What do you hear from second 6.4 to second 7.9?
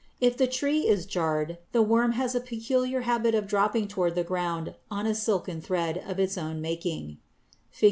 making (Fig.